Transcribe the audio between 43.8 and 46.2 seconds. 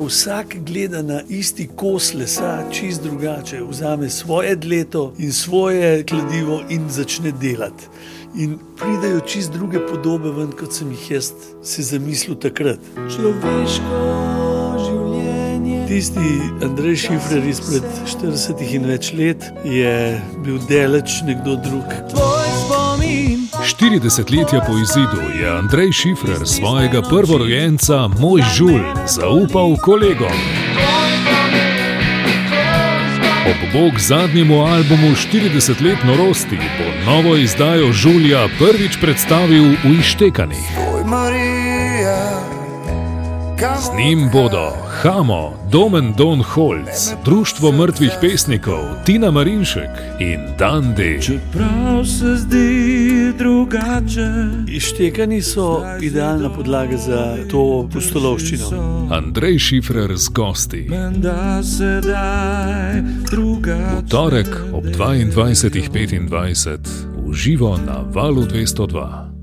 njim bodo Hamo, Domen